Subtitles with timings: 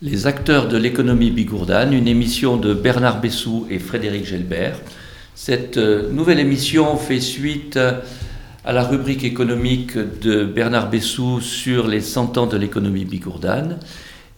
[0.00, 4.80] Les acteurs de l'économie bigourdane, une émission de Bernard Bessou et Frédéric Gelbert.
[5.34, 7.78] Cette euh, nouvelle émission fait suite
[8.64, 13.80] à la rubrique économique de Bernard Bessou sur les 100 ans de l'économie bigourdane.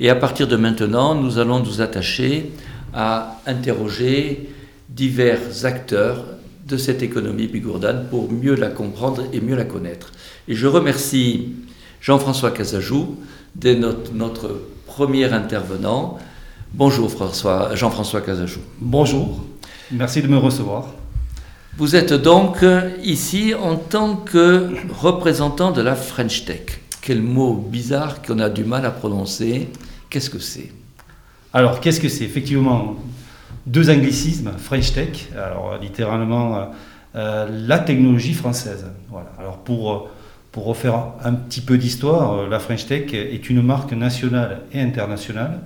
[0.00, 2.50] Et à partir de maintenant, nous allons nous attacher
[2.92, 4.48] à interroger
[4.88, 6.24] divers acteurs
[6.66, 10.12] de cette économie bigourdane pour mieux la comprendre et mieux la connaître.
[10.48, 11.52] Et je remercie
[12.00, 13.16] Jean-François Casajou,
[13.64, 16.18] notre, notre premier intervenant.
[16.72, 18.60] Bonjour François, Jean-François Casajou.
[18.80, 19.44] Bonjour,
[19.90, 20.86] merci de me recevoir.
[21.76, 22.64] Vous êtes donc
[23.02, 26.80] ici en tant que représentant de la French Tech.
[27.00, 29.68] Quel mot bizarre qu'on a du mal à prononcer.
[30.10, 30.70] Qu'est-ce que c'est?
[31.52, 32.24] Alors, qu'est-ce que c'est?
[32.24, 32.96] Effectivement,
[33.66, 36.70] deux anglicismes, French Tech, alors littéralement
[37.14, 38.86] euh, la technologie française.
[39.08, 39.32] Voilà.
[39.38, 40.10] Alors, pour
[40.52, 44.80] pour refaire un petit peu d'histoire, euh, la French Tech est une marque nationale et
[44.80, 45.60] internationale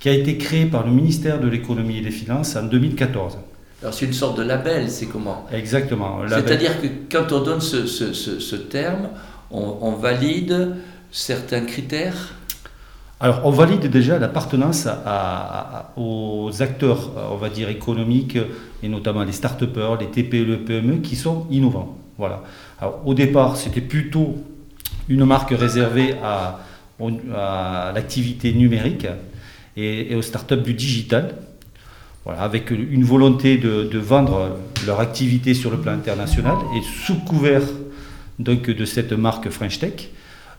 [0.00, 3.38] qui a été créée par le ministère de l'économie et des finances en 2014.
[3.82, 5.46] Alors c'est une sorte de label, c'est comment?
[5.52, 6.20] Exactement.
[6.28, 9.10] C'est-à-dire que quand on donne ce, terme,
[9.50, 10.76] on, valide
[11.10, 12.34] certains critères?
[13.20, 14.88] Alors, on valide déjà l'appartenance
[15.96, 18.38] aux acteurs, on va dire, économiques,
[18.82, 21.98] et notamment les start-upers, les TPE, les PME, qui sont innovants.
[22.16, 22.42] Voilà.
[23.04, 24.36] au départ, c'était plutôt
[25.08, 26.60] une marque réservée à,
[27.92, 29.06] l'activité numérique
[29.76, 31.34] et, aux startups du digital,
[32.24, 37.62] voilà, avec une volonté de, vendre leur activité sur le plan international et sous couvert
[38.38, 40.10] donc, de cette marque French Tech,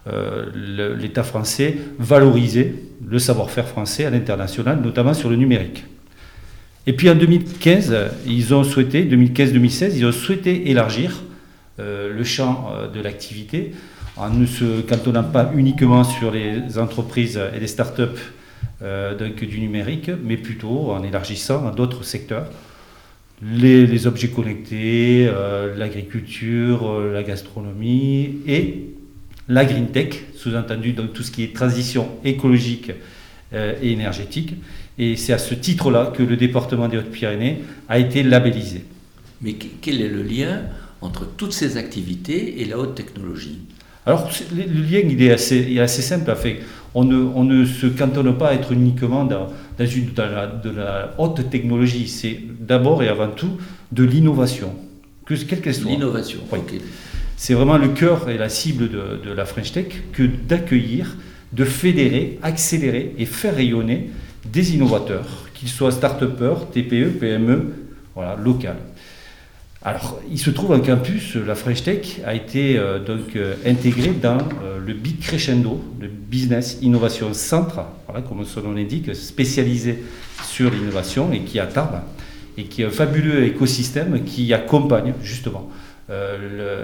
[0.07, 2.75] euh, l'État français valorisait
[3.07, 5.85] le savoir-faire français à l'international, notamment sur le numérique.
[6.85, 7.95] Et puis en 2015,
[8.27, 11.23] ils ont souhaité, 2015-2016, ils ont souhaité élargir
[11.77, 13.71] le champ euh, de l'activité
[14.17, 18.17] en ne se cantonnant pas uniquement sur les entreprises et les start-up
[18.81, 22.49] euh, du numérique, mais plutôt en élargissant à d'autres secteurs.
[23.41, 25.29] Les, objets connectés,
[25.75, 28.94] l'agriculture, la gastronomie et
[29.50, 32.91] la green tech, sous-entendu donc tout ce qui est transition écologique
[33.53, 34.53] et énergétique.
[34.97, 38.85] Et c'est à ce titre-là que le département des Hautes-Pyrénées a été labellisé.
[39.41, 40.61] Mais quel est le lien
[41.05, 43.59] entre toutes ces activités et la haute technologie
[44.05, 46.33] Alors, le lien, il est assez, assez simple.
[46.93, 49.47] on, ne, on ne se cantonne pas à être uniquement dans,
[49.79, 50.11] une,
[50.63, 52.07] de la haute technologie.
[52.07, 53.57] C'est d'abord et avant tout
[53.91, 54.73] de l'innovation,
[55.27, 55.91] quelle qu'elle soit.
[55.91, 56.39] L'innovation,
[57.38, 61.15] C'est vraiment le cœur et la cible de, de la French Tech que d'accueillir,
[61.53, 64.09] de fédérer, accélérer et faire rayonner
[64.51, 67.73] des innovateurs, qu'ils soient start-upers, TPE, PME,
[68.13, 68.77] voilà, locales.
[69.88, 74.09] Alors, il se trouve un campus, la French Tech a été euh, donc euh, intégré
[74.09, 80.03] dans euh, le Big Crescendo, le Business Innovation Centre, voilà, comme son nom l'indique, spécialisé
[80.44, 82.01] sur l'innovation et qui a Tarbes,
[82.57, 85.69] et qui est un fabuleux écosystème qui accompagne justement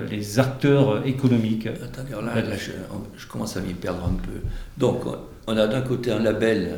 [0.10, 1.68] les acteurs économiques.
[1.68, 2.72] Attendez, là, je,
[3.18, 4.42] je, commence à m'y perdre un peu.
[4.78, 5.04] Donc,
[5.46, 6.78] on a d'un côté un label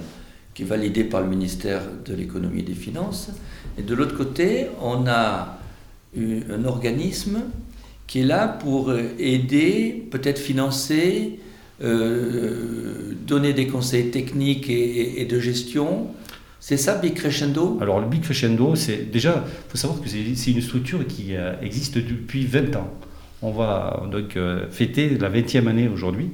[0.54, 3.30] qui est validé par le ministère de l'économie et des finances,
[3.78, 5.58] et de l'autre côté, on a
[6.16, 7.40] un organisme
[8.08, 11.40] qui est là pour euh, aider, peut-être financer,
[11.84, 16.08] euh, donner des conseils techniques et, de gestion.
[16.60, 17.80] C'est ça, Big Crescendo?
[17.82, 21.54] Alors, le Big Crescendo, c'est déjà, il faut savoir que c'est une structure qui euh,
[21.62, 22.94] existe depuis 20 ans.
[23.42, 24.38] On va donc
[24.72, 26.30] fêter la 20e année aujourd'hui.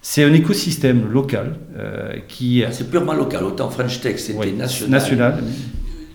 [0.00, 1.58] C'est un écosystème local
[2.28, 2.64] qui.
[2.64, 3.44] Ah, c'est purement local.
[3.44, 4.90] Autant French Tech, c'était national.
[4.90, 5.44] National.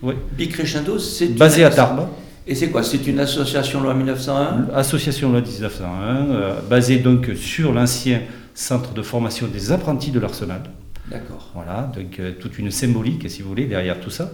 [0.02, 0.14] Oui.
[0.36, 1.28] Big Crescendo, c'est.
[1.28, 2.08] Basé à Tarbes.
[2.48, 7.72] Et c'est quoi C'est une association loi 1901 Association loi 1901, euh, basée donc sur
[7.72, 8.20] l'ancien
[8.54, 10.62] centre de formation des apprentis de l'Arsenal.
[11.10, 11.50] D'accord.
[11.54, 14.32] Voilà, donc euh, toute une symbolique, si vous voulez, derrière tout ça.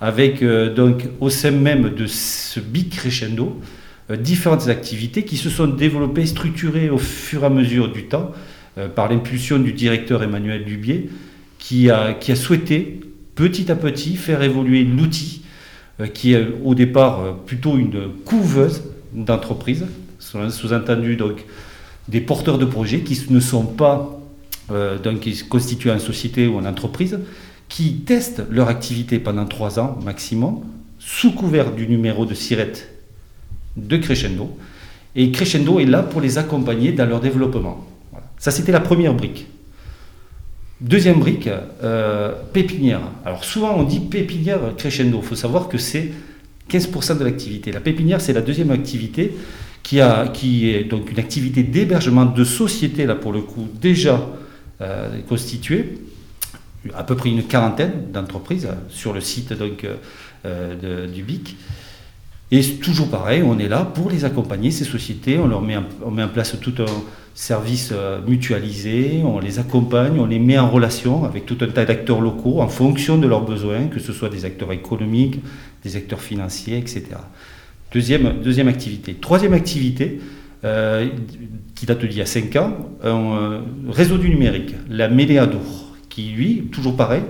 [0.00, 3.60] Avec euh, donc au sein même de ce big crescendo,
[4.10, 8.32] différentes activités qui se sont développées, structurées au fur et à mesure du temps,
[8.94, 11.08] par l'impulsion du directeur Emmanuel Dubier,
[11.58, 13.00] qui a, qui a souhaité
[13.36, 15.41] petit à petit faire évoluer l'outil
[16.14, 19.86] qui est au départ euh, plutôt une couveuse d'entreprises,
[20.18, 21.44] sous-entendu donc
[22.08, 24.20] des porteurs de projets qui ne sont pas,
[24.70, 27.18] euh, donc qui constituent en société ou en entreprise,
[27.68, 30.60] qui testent leur activité pendant trois ans maximum,
[30.98, 32.72] sous couvert du numéro de SIRET
[33.76, 34.56] de Crescendo.
[35.14, 37.86] Et Crescendo est là pour les accompagner dans leur développement.
[38.38, 39.46] Ça, c'était la première brique.
[40.82, 41.48] Deuxième brique,
[41.84, 43.02] euh, pépinière.
[43.24, 45.20] Alors souvent on dit pépinière crescendo.
[45.22, 46.10] Il faut savoir que c'est
[46.68, 47.70] 15% de l'activité.
[47.70, 49.32] La pépinière, c'est la deuxième activité
[49.84, 54.28] qui, est donc une activité d'hébergement de société, là pour le coup, déjà
[55.28, 55.98] constitué
[56.94, 59.86] à peu près une quarantaine d'entreprises sur le site donc,
[60.44, 61.56] du BIC.
[62.54, 66.10] Et toujours pareil, on est là pour les accompagner, ces sociétés, on leur met, on
[66.10, 67.02] met en place tout un
[67.34, 67.94] service
[68.28, 72.60] mutualisé, on les accompagne, on les met en relation avec tout un tas d'acteurs locaux
[72.60, 75.40] en fonction de leurs besoins, que ce soit des acteurs économiques,
[75.82, 77.06] des acteurs financiers, etc.
[77.92, 79.14] Deuxième, deuxième activité.
[79.14, 80.20] Troisième activité,
[80.64, 81.08] euh,
[81.74, 83.60] qui date d'il y a 5 ans, un euh,
[83.90, 87.22] réseau du numérique, la Méléadour, qui lui, toujours pareil,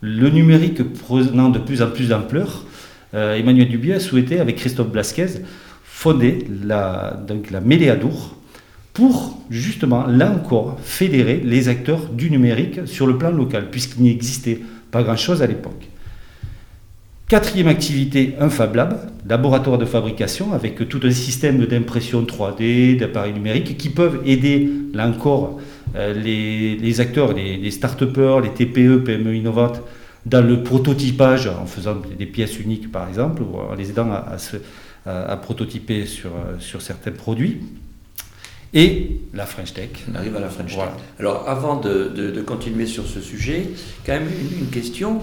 [0.00, 2.75] le numérique prenant de plus en plus d'ampleur, euh,
[3.16, 5.42] Emmanuel Dubier a souhaité, avec Christophe Blasquez,
[5.84, 8.36] fonder la, donc la Méléadour
[8.96, 14.58] pour justement, là encore, fédérer les acteurs du numérique sur le plan local, puisqu'il n'existait
[14.90, 15.88] pas grand-chose à l'époque.
[17.28, 23.76] Quatrième activité, un Lab, laboratoire de fabrication avec tout un système d'impression 3D, d'appareils numériques
[23.76, 25.58] qui peuvent aider, là encore,
[25.94, 29.82] euh, les, acteurs, les, les start-upers, les TPE, PME innovantes
[30.26, 35.36] dans le prototypage en faisant des pièces uniques par exemple, ou en les aidant à,
[35.36, 37.60] prototyper sur, euh, sur certains produits.
[38.74, 39.90] Et la French Tech.
[40.10, 40.88] On arrive à la French Tech.
[41.20, 43.68] Alors avant de, continuer sur ce sujet,
[44.04, 44.28] quand même
[44.60, 45.22] une question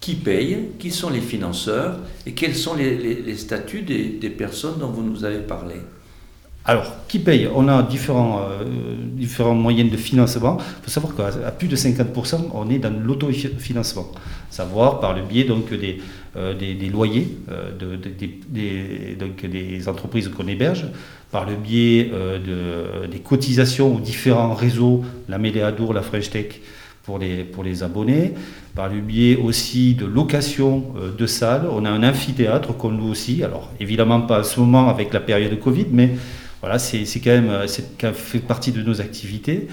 [0.00, 1.98] qui paye, qui sont les financeurs?
[2.26, 5.76] Et quels sont les, statuts des, personnes dont vous nous avez parlé?
[6.66, 7.48] Alors, qui paye?
[7.54, 8.64] On a différents, euh,
[8.98, 10.56] différents moyens de financement.
[10.58, 14.10] Il faut savoir qu'à plus de 50%, on est dans l'autofinancement.
[14.48, 15.98] Savoir par le biais donc, des,
[16.36, 20.86] euh, des, loyers euh, de, des, donc, des entreprises qu'on héberge,
[21.30, 26.60] par le biais de, des cotisations aux différents réseaux, la Méléadour, la French Tech,
[27.04, 28.32] pour les, pour les abonnés,
[28.74, 31.66] par le biais aussi de location euh, de salles.
[31.70, 35.20] On a un amphithéâtre qu'on loue aussi, alors évidemment pas à ce moment avec la
[35.20, 36.10] période de Covid, mais
[36.64, 39.68] voilà, c'est quand même euh, c'est fait partie de nos activités.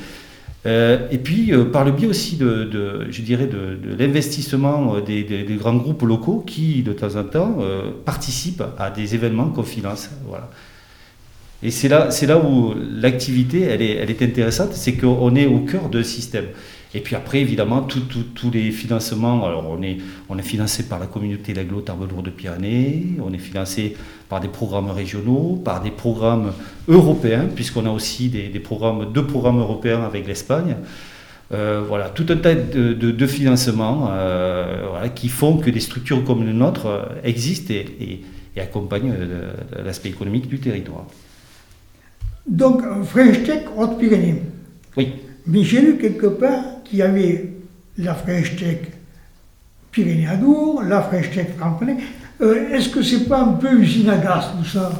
[0.66, 6.04] Euh, et puis par le biais aussi de, je dirais de, l'investissement des, grands groupes
[6.04, 7.58] locaux qui de temps en temps
[8.06, 10.12] participent à des événements qu'on finance.
[10.28, 10.52] Voilà.
[11.64, 15.60] Et c'est là, là où l'activité elle est, elle est intéressante, c'est qu'on est au
[15.60, 16.46] cœur d'un système.
[16.94, 19.98] Et puis après, évidemment, tous les financements, alors on est,
[20.28, 23.96] on est financé par la communauté d'aglo tarbes de Pyrénées, on est financé
[24.28, 26.52] par des programmes régionaux, par des programmes
[26.90, 30.76] européens, puisqu'on a aussi des, programmes, deux programmes européens avec l'Espagne.
[31.54, 36.46] Euh, voilà, tout un tas de, de, financements euh, qui font que des structures comme
[36.46, 38.22] le nôtre euh, existent et,
[38.56, 39.14] et, accompagnent
[39.84, 41.06] l'aspect économique du territoire.
[42.48, 44.42] Donc, French Tech Haute-Pyrénées.
[44.98, 45.14] Oui.
[45.48, 47.46] Mais j'ai lu quelque part qu'il y avait
[47.98, 48.80] la French Tech
[49.92, 51.98] Pyrénées-Adour, la French Tech Franconais.
[52.42, 54.92] Euh, Est-ce que c'est pas un peu usine à gaz tout ça?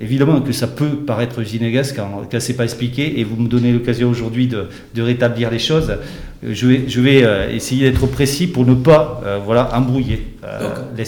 [0.00, 3.36] Évidemment que ça peut paraître usine à gaz quand, quand c'est pas expliqué et vous
[3.36, 5.90] me donnez l'occasion aujourd'hui de, de, rétablir les choses.
[5.90, 10.38] Euh, je vais, je vais euh, essayer d'être précis pour ne pas euh, voilà, embrouiller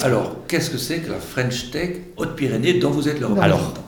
[0.02, 3.84] Alors, qu'est-ce que c'est que la French Tech Haute-Pyrénées dont vous êtes le représentant?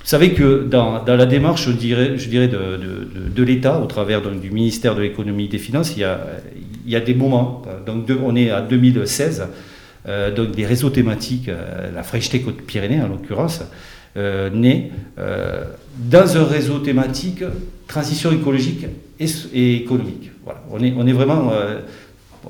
[0.00, 4.50] Vous savez que dans, la démarche, je dirais, je dirais de, l'État, au travers du
[4.50, 6.06] ministère de l'économie et des finances, il
[6.86, 7.62] y a, des moments.
[7.86, 9.46] Donc on est à 2016,
[10.06, 13.62] euh, donc des réseaux thématiques, euh, la French Tech Pyrénées en l'occurrence,
[14.16, 15.64] euh, naît euh,
[15.98, 17.44] dans un réseau thématique
[17.86, 18.86] transition écologique
[19.20, 20.30] et, économique.
[20.44, 20.62] Voilà.
[20.70, 21.52] On, est, on est vraiment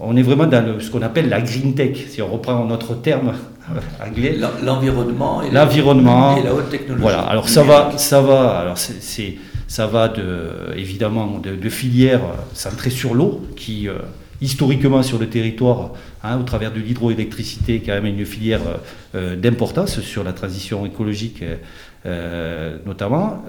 [0.01, 3.33] on est vraiment dans ce qu'on appelle la green tech, si on reprend notre terme
[4.07, 4.37] anglais.
[4.63, 7.03] L'environnement et, l'environnement et la haute technologie.
[7.03, 9.37] Voilà, alors ça va, ça va, alors c'est,
[9.67, 12.23] ça va de, évidemment de, filières
[12.55, 13.95] centrées sur l'eau, qui euh,
[14.41, 18.61] historiquement sur le territoire, hein, au travers de l'hydroélectricité, est quand même une filière
[19.15, 21.43] euh, d'importance sur la transition écologique
[22.07, 23.45] euh, notamment.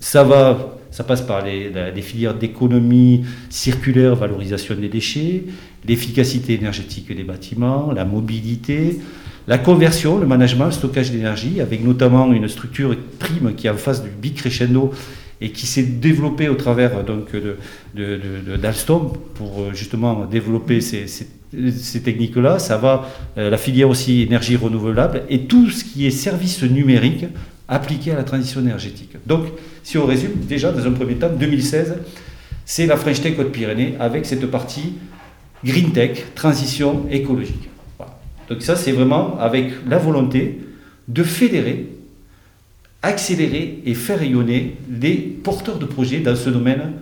[0.00, 5.44] Ça va ça passe par les, filières d'économie circulaire, valorisation des déchets,
[5.86, 8.98] l'efficacité énergétique des bâtiments, la mobilité,
[9.46, 13.76] la conversion, le management, le stockage d'énergie, avec notamment une structure prime qui est en
[13.76, 14.92] face du Big Crescendo
[15.40, 17.28] et qui s'est développée au travers donc,
[17.94, 21.06] d'Alstom pour euh, justement développer ces,
[22.04, 22.58] techniques-là.
[22.58, 27.24] Ça va, euh, la filière aussi énergie renouvelable et tout ce qui est service numérique
[27.70, 29.16] appliqué à la transition énergétique.
[29.26, 29.46] Donc,
[29.84, 31.94] si on résume, déjà, dans un premier temps, 2016,
[32.66, 34.94] c'est la French Tech Haute-Pyrénées avec cette partie
[35.64, 37.68] Green Tech, transition écologique.
[38.48, 40.58] Donc ça, c'est vraiment avec la volonté
[41.06, 41.86] de fédérer,
[43.02, 46.92] accélérer et faire rayonner les porteurs de projets dans ce domaine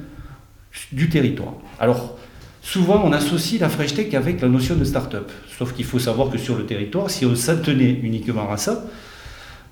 [0.92, 1.54] du territoire.
[1.80, 2.18] Alors,
[2.60, 5.30] souvent, on associe la French Tech avec la notion de start-up.
[5.56, 8.84] Sauf qu'il faut savoir que sur le territoire, si on s'en uniquement à ça,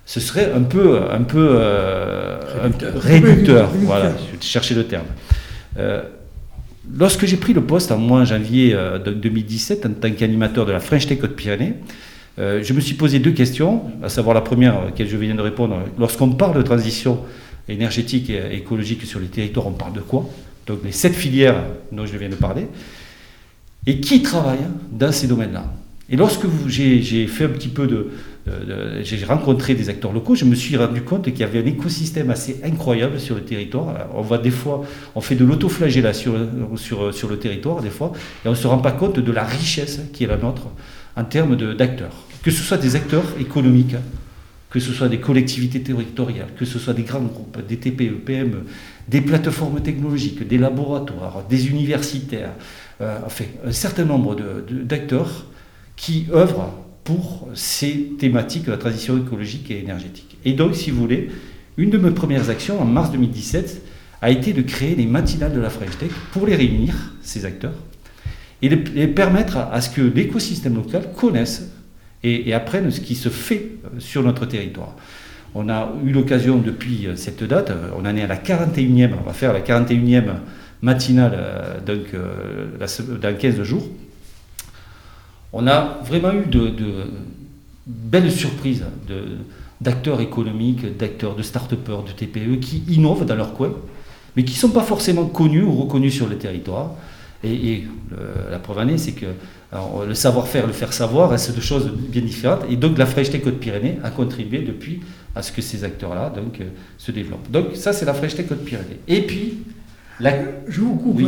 [0.07, 3.01] ce serait un peu, un peu euh, réducteur.
[3.01, 3.69] réducteur.
[3.81, 5.05] Voilà, je chercher le terme.
[5.77, 6.01] Euh,
[6.97, 8.73] Lorsque j'ai pris le poste en mois janvier
[9.05, 11.73] 2017 en tant qu'animateur de la French Tech Côte-Pyrénées,
[12.37, 15.41] je me suis posé deux questions, à savoir la première, à laquelle je viens de
[15.41, 15.77] répondre.
[15.99, 17.19] Lorsqu'on parle de transition
[17.67, 20.29] énergétique et écologique sur les territoires, on parle de quoi?
[20.65, 21.61] Donc les sept filières
[21.91, 22.67] dont je viens de parler.
[23.85, 24.59] Et qui travaille
[24.89, 25.65] dans ces domaines-là?
[26.09, 28.11] Et lorsque j'ai fait un petit peu de,
[29.01, 32.29] j'ai rencontré des acteurs locaux, je me suis rendu compte qu'il y avait un écosystème
[32.29, 34.07] assez incroyable sur le territoire.
[34.13, 34.85] On voit des fois,
[35.15, 38.13] on fait de l'autoflagellation sur, sur, le territoire, des fois,
[38.45, 40.67] et on ne se rend pas compte de la richesse qui est la nôtre
[41.15, 42.13] en termes d'acteurs.
[42.41, 43.95] Que ce soit des acteurs économiques,
[44.69, 48.65] que ce soit des collectivités territoriales, que ce soit des grands groupes, des TPE, PME,
[49.07, 52.51] des plateformes technologiques, des laboratoires, des universitaires,
[53.01, 54.35] euh, enfin, un certain nombre
[54.83, 55.47] d'acteurs
[55.95, 56.73] qui œuvrent
[57.07, 60.37] pour ces thématiques de la transition écologique et énergétique.
[60.43, 61.29] Et donc, si vous voulez,
[61.77, 63.81] une de mes premières actions en mars 2017
[64.21, 67.75] a été de créer les matinales de la French Tech pour les réunir, ces acteurs,
[68.61, 71.69] et les permettre à ce que l'écosystème local connaisse
[72.23, 74.93] et, apprenne ce qui se fait euh, sur notre territoire.
[75.55, 79.11] On a eu l'occasion depuis euh, cette date, euh, on en est à la 41e,
[79.17, 80.25] on va faire la 41e
[80.81, 82.13] matinale donc,
[83.21, 83.87] dans 15 jours,
[85.53, 86.71] on a vraiment eu de,
[87.85, 88.83] belles surprises
[89.79, 93.71] d'acteurs économiques, d'acteurs de start-upers, de TPE qui innovent dans leur coin,
[94.35, 96.91] mais qui ne sont pas forcément connus ou reconnus sur le territoire.
[97.43, 97.83] Et,
[98.51, 99.27] la preuve en est, c'est que
[100.07, 102.61] le savoir-faire, le faire savoir, c'est deux choses bien différentes.
[102.69, 105.01] Et donc la Tech Côte-Pyrénées a contribué depuis
[105.35, 106.65] à ce que ces acteurs-là donc, euh,
[106.97, 107.51] se développent.
[107.51, 108.99] Donc ça, c'est la Tech Côte-Pyrénées.
[109.07, 109.59] Et puis...
[110.19, 110.33] La...
[110.67, 111.21] Je vous coupe.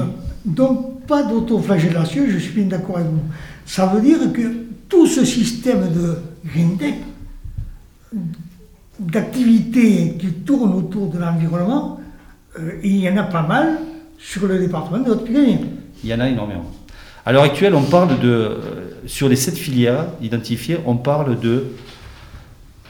[0.46, 3.22] Donc pas d'autoflagellation, je suis bien d'accord avec vous.
[3.70, 4.42] Ça veut dire que
[4.90, 6.18] tout ce système de
[9.00, 12.00] d'activités qui tournent autour de l'environnement,
[12.58, 13.78] euh, il y en a pas mal
[14.18, 15.62] sur le département de Haute-Pyrénées.
[16.04, 16.66] Il y en a énormément.
[17.24, 18.58] À l'heure actuelle, on parle de, euh,
[19.06, 21.66] sur les sept filières identifiées, on parle de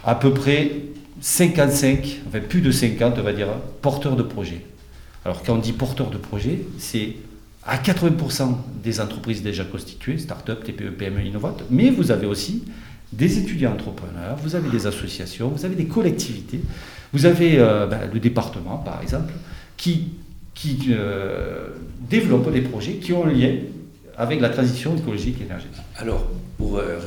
[0.06, 0.72] à peu près
[1.20, 3.50] 55, enfin plus de 50, on va dire,
[3.82, 4.66] porteurs de projets.
[5.26, 7.18] Alors quand on dit porteurs de projets, c'est
[7.70, 12.64] à 80% des entreprises déjà constituées, start-up, TPE, PME innovantes, mais vous avez aussi
[13.14, 16.62] des étudiants entrepreneurs, vous avez des associations, vous avez des collectivités,
[17.14, 19.34] vous avez euh, ben, le département par exemple,
[19.78, 20.10] qui,
[20.56, 21.68] qui euh,
[22.10, 23.56] développent des projets qui ont un lien
[24.18, 25.82] avec la transition écologique et énergétique.
[25.96, 27.00] Alors, pour euh,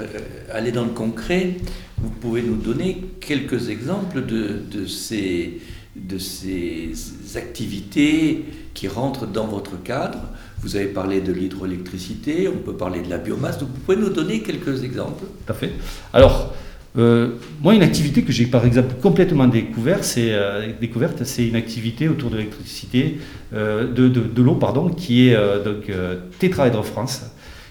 [0.52, 1.56] aller dans le concret,
[1.98, 5.60] vous pouvez nous donner quelques exemples de, de, ces,
[5.96, 6.92] de ces
[7.36, 8.44] activités
[8.74, 10.18] qui rentrent dans votre cadre.
[10.60, 14.10] Vous avez parlé de l'hydroélectricité, on peut parler de la biomasse, donc vous pouvez nous
[14.10, 15.24] donner quelques exemples.
[15.46, 15.72] Tout à fait.
[16.12, 16.54] Alors,
[16.98, 17.30] euh,
[17.62, 22.08] moi, une activité que j'ai par exemple complètement découverte, c'est euh, découverte, c'est une activité
[22.08, 23.18] autour de l'électricité,
[23.54, 25.90] euh, de, de, l'eau, pardon, qui est donc
[26.38, 27.22] Tétraèdre France,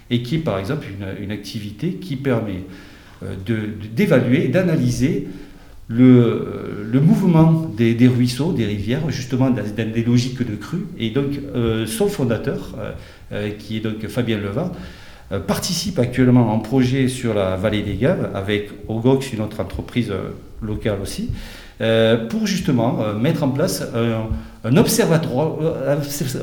[0.09, 2.63] et qui est par exemple une, une activité qui permet
[3.95, 5.27] d'évaluer d'analyser
[5.87, 10.85] le, mouvement des, ruisseaux, des rivières, justement dans, des logiques de crue.
[10.97, 12.91] Et donc, euh, son fondateur, euh,
[13.31, 14.71] euh, qui est donc Fabien Levin,
[15.47, 20.11] participe actuellement en projet sur la vallée des Gaves avec Ogox, une autre entreprise
[20.61, 21.29] locale aussi,
[22.29, 24.27] pour justement mettre en place un
[24.63, 25.55] observatoire,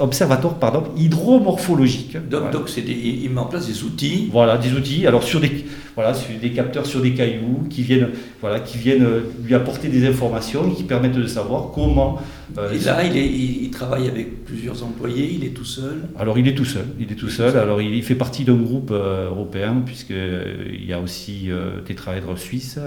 [0.01, 2.17] observatoire pardon, hydromorphologique.
[2.29, 4.29] Donc, il met en place des outils.
[4.33, 5.07] Voilà, des outils.
[5.07, 8.11] Alors sur des, voilà, sur des capteurs sur des cailloux qui viennent,
[8.41, 9.07] voilà, qui viennent
[9.45, 12.21] lui apporter des informations qui permettent de savoir comment.
[12.57, 16.39] Euh, et là, il, est, il, travaille avec plusieurs employés, il est tout seul Alors
[16.39, 17.57] il est tout seul, il est tout seul.
[17.59, 22.39] Alors il, fait partie d'un groupe euh, européen, puisqu'il euh, y a aussi euh, tétraèdre
[22.39, 22.79] suisse.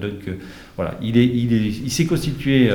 [0.00, 0.36] donc
[0.76, 2.70] voilà, il, est, il, est, il s'est constitué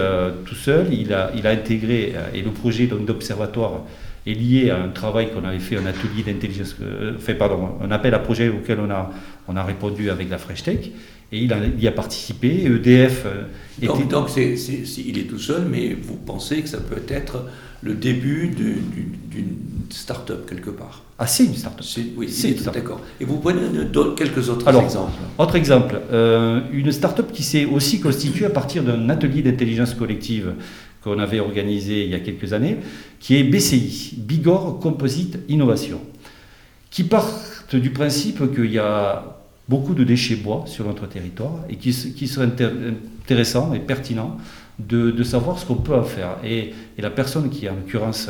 [0.46, 1.93] tout seul, il a, il a intégré,
[2.34, 3.82] et le projet d'observatoire
[4.26, 6.76] est lié à un travail qu'on avait fait, un atelier d'intelligence,
[7.20, 9.12] fait, pardon, un appel à projet auquel on a
[9.48, 10.90] on a répondu avec la Fresh Tech
[11.32, 12.66] et il, y a participé.
[12.66, 13.44] EDF euh,
[13.82, 13.88] était...
[13.88, 17.46] Donc, il est tout seul, mais vous pensez que ça peut être
[17.82, 19.56] le début d'une
[19.90, 21.02] start-up quelque part?
[21.18, 21.86] Ah, c'est une start-up.
[22.16, 23.02] Oui, c'est d'accord.
[23.20, 28.00] Et vous nous donner quelques autres exemples Autre exemple, euh, une start-up qui s'est aussi
[28.00, 30.54] constituée à partir d'un atelier d'intelligence collective
[31.04, 32.78] qu'on avait organisé il y a quelques années,
[33.20, 36.00] qui est BCI, Bigor Composite Innovation,
[36.90, 37.30] qui part
[37.72, 42.28] du principe qu'il y a beaucoup de déchets bois sur notre territoire et qui, qui
[42.28, 42.48] serait
[43.24, 44.38] intéressant et pertinent
[44.80, 46.38] de, savoir ce qu'on peut en faire.
[46.44, 48.30] Et, la personne qui, en l'occurrence,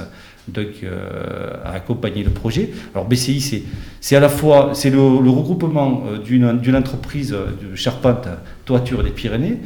[0.58, 2.72] euh, a accompagné le projet.
[2.94, 3.63] Alors BCI,
[4.01, 8.27] c'est à la fois c'est le, regroupement euh, d'une entreprise de charpente
[8.65, 9.60] toiture des Pyrénées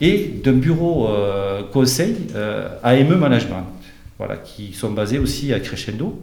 [0.00, 2.14] et d'un bureau euh, conseil
[2.82, 3.64] AME Management.
[4.18, 6.20] voilà, qui sont basés aussi à Crescendo,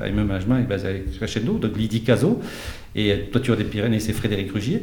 [0.00, 2.40] AME Management est basé à Crescendo, donc Lydie Cazot
[2.94, 4.82] et Toiture des Pyrénées, c'est Frédéric Rugier.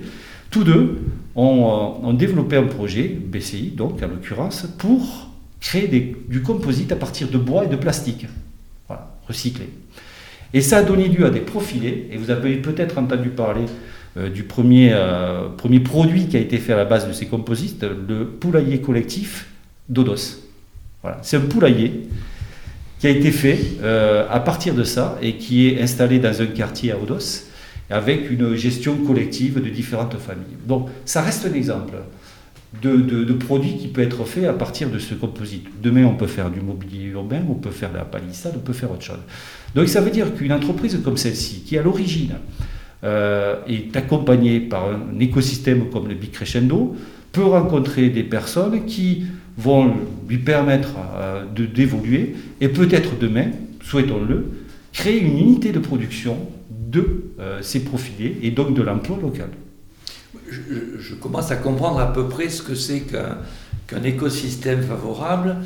[0.50, 0.98] Tous deux
[1.36, 5.32] ont, ont, développé un projet, BCI donc en l'occurrence, pour
[5.62, 5.88] créer
[6.28, 8.28] du composite à partir de bois et de plastique,
[8.88, 9.70] voilà, recyclé.
[10.54, 13.91] Et ça a donné lieu à des profilés, et vous avez peut-être entendu parler euh,
[14.18, 17.84] du premier, euh, premier produit qui a été fait à la base de ces composites,
[17.84, 19.48] le poulailler collectif
[19.88, 20.42] d'Odos.
[21.02, 21.20] Voilà.
[21.22, 22.08] C'est un poulailler
[23.00, 26.46] qui a été fait euh, à partir de ça et qui est installé dans un
[26.48, 27.48] quartier à Odos
[27.90, 30.58] avec une gestion collective de différentes familles.
[30.68, 31.96] Donc ça reste un exemple
[32.82, 35.68] de, de, produit qui peut être fait à partir de ce composite.
[35.82, 38.72] Demain, on peut faire du mobilier urbain, on peut faire de la palissade, on peut
[38.74, 39.20] faire autre chose.
[39.76, 42.71] Donc ça veut dire qu'une entreprise comme celle-ci, qui à l'origine euh,
[43.04, 46.96] est accompagné par un écosystème comme le Bicrescendo,
[47.32, 49.24] peut rencontrer des personnes qui
[49.58, 49.94] vont
[50.28, 53.48] lui permettre euh, de d'évoluer et peut-être demain,
[53.84, 54.50] souhaitons-le,
[54.94, 56.38] créer une unité de production
[56.70, 59.50] de euh, ces profilés et donc de l'emploi local.
[60.50, 65.58] Je, commence à comprendre à peu près ce que c'est qu'un écosystème favorable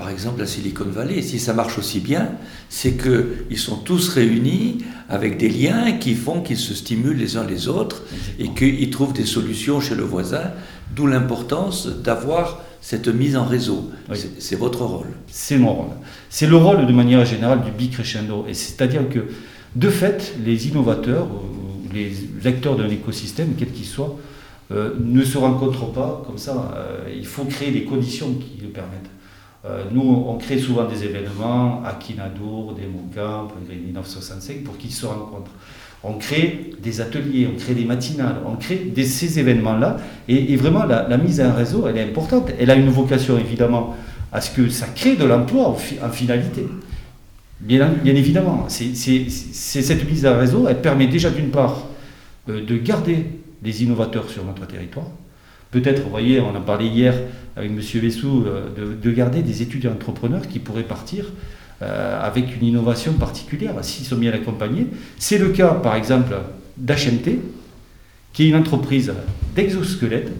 [0.00, 2.30] par exemple la Silicon Valley, si ça marche aussi bien,
[2.70, 4.78] c'est qu'ils sont tous réunis
[5.10, 8.02] avec des liens qui font qu'ils se stimulent les uns les autres
[8.38, 10.52] et qu'ils trouvent des solutions chez le voisin,
[10.96, 13.90] d'où l'importance d'avoir cette mise en réseau.
[14.38, 15.08] C'est votre rôle.
[15.26, 15.96] C'est mon rôle.
[16.30, 18.46] C'est le rôle de manière générale du bicrescendo.
[18.48, 19.26] Et c'est-à-dire que,
[19.76, 21.28] de fait, les innovateurs,
[21.92, 24.16] les acteurs d'un écosystème, quel qu'il soit,
[24.72, 26.72] euh, ne se rencontrent pas comme ça.
[26.74, 29.10] Euh, il faut créer des conditions qui le permettent.
[29.66, 34.92] Euh, nous, on crée souvent des événements à Kinadour, des Camp, Green 1965 pour qu'ils
[34.92, 35.50] se rencontrent.
[36.02, 39.98] On crée des ateliers, on crée des matinales, on crée ces événements-là.
[40.28, 42.50] Et, vraiment, la, mise en réseau, elle est importante.
[42.58, 43.94] Elle a une vocation, évidemment,
[44.32, 46.66] à ce que ça crée de l'emploi en, finalité.
[47.60, 51.86] Bien, évidemment, cette mise en réseau, elle permet déjà d'une part
[52.48, 53.26] euh, de garder
[53.62, 55.08] les innovateurs sur notre territoire,
[55.70, 57.14] Peut-être, vous voyez, on en parlait hier
[57.56, 57.78] avec M.
[57.78, 61.26] Vessou, euh, de, garder des étudiants entrepreneurs qui pourraient partir
[61.82, 64.88] euh, avec une innovation particulière s'ils sont bien accompagnés.
[65.18, 66.34] C'est le cas, par exemple,
[66.76, 67.38] d'HMT,
[68.32, 69.12] qui est une entreprise
[69.54, 70.30] d'exosquelette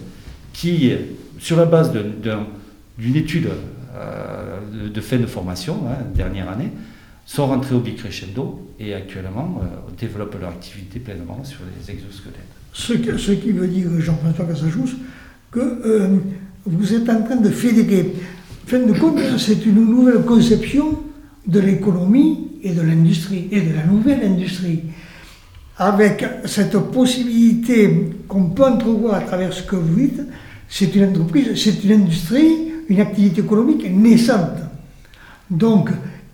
[0.53, 0.93] qui,
[1.39, 3.49] sur la base d'une étude
[3.95, 6.71] euh, de, fin de formation, hein, dernière année,
[7.27, 9.61] sont rentrés au Bicrescendo et actuellement
[9.97, 12.35] développent leur activité pleinement sur les exosquelettes.
[12.73, 14.97] Ce, ce qui veut dire, Jean-François Cassajous,
[15.51, 16.09] que euh,
[16.67, 18.15] vous êtes en train de fédérer.
[18.67, 20.99] fin de compte, c'est une nouvelle conception
[21.47, 24.83] de l'économie et de l'industrie, et de la nouvelle industrie.
[25.79, 30.21] Avec cette possibilité qu'on peut entrevoir à travers ce que vous dites,
[30.69, 34.59] c'est une entreprise, c'est une industrie, une activité économique naissante.
[35.51, 35.91] Donc,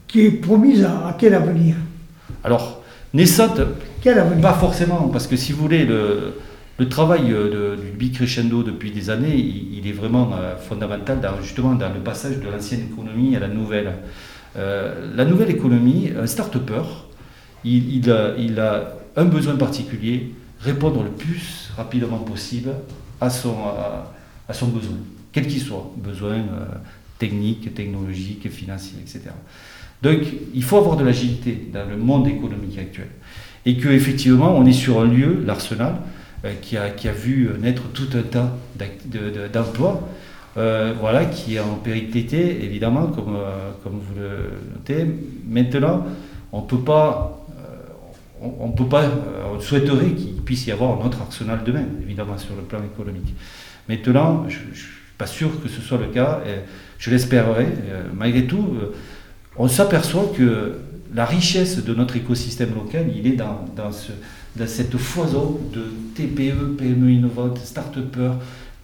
[0.06, 1.76] qui est promise à, quel avenir?
[2.44, 2.82] Alors,
[3.14, 3.60] naissante,
[4.02, 4.42] quel avenir?
[4.42, 6.34] pas forcément, parce que si vous voulez, le,
[6.78, 11.74] le travail euh, du bicrescendo depuis des années, il, est vraiment euh, fondamental dans, justement
[11.74, 13.94] dans le passage de l'ancienne économie à la nouvelle.
[14.56, 16.82] Euh, la nouvelle économie, un start-upper,
[17.64, 22.70] il, a, un besoin particulier, répondre le plus rapidement possible
[23.20, 23.56] à son,
[24.48, 24.96] besoin,
[25.32, 26.36] quel qu'il soit, besoin
[27.18, 29.30] technique, technologique, financier, etc.
[30.02, 30.18] Donc
[30.54, 33.08] il faut avoir de l'agilité dans le monde économique actuel.
[33.64, 35.96] Et qu'effectivement, on est sur un lieu, l'arsenal,
[36.60, 38.52] qui, a, qui, a, vu naître tout un tas
[39.52, 40.08] d'emplois,
[40.56, 45.06] euh, voilà, qui est en périclité, évidemment, comme, euh, comme vous le notez.
[45.46, 46.06] Maintenant,
[46.52, 47.46] on peut pas,
[48.40, 49.04] on, peut pas,
[49.54, 53.34] on souhaiterait qu'il puisse y avoir un autre arsenal demain, évidemment, sur le plan économique.
[53.88, 56.40] Maintenant, je ne suis pas sûr que ce soit le cas,
[56.98, 57.66] je l'espérerai.
[58.14, 58.76] malgré tout,
[59.56, 60.78] on s'aperçoit que
[61.14, 64.12] la richesse de notre écosystème local, il est dans ce,
[64.56, 65.82] dans cette foison de
[66.14, 68.36] TPE, PME innovantes, start-upers,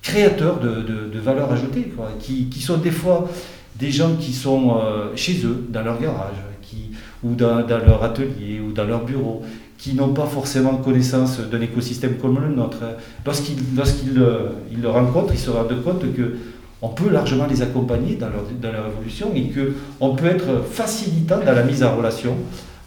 [0.03, 0.83] créateurs de,
[1.13, 3.29] de, valeur ajoutée, qui, qui, sont des fois
[3.77, 6.91] des gens qui sont euh, chez eux, dans leur garage, qui,
[7.23, 9.43] ou dans, leur atelier, ou dans leur bureau,
[9.79, 12.79] qui n'ont pas forcément connaissance d'un écosystème comme le nôtre.
[13.25, 16.37] Lorsqu'ils lorsqu'ils euh, le rencontrent, ils se rendent compte que
[16.85, 21.39] on peut largement les accompagner dans leur, dans leur évolution et qu'on peut être facilitant
[21.39, 22.37] dans la mise en relation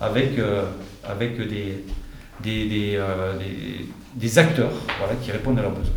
[0.02, 0.64] avec, euh,
[1.10, 1.86] avec des,
[2.46, 5.94] euh, des, des, acteurs voilà, qui répondent à leurs besoins.